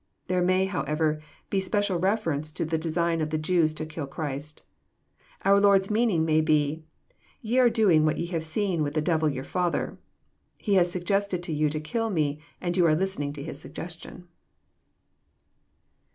[0.25, 1.21] There may, however,
[1.51, 4.63] be special reference to the design of the Jews to kill Christ.
[5.45, 6.81] Our Lord's meaning may be,
[7.43, 9.99] Ye are doing what ye have seen with the devil your father.
[10.57, 14.27] He has suggested to you to kill Me, and you are listening to his suggestion."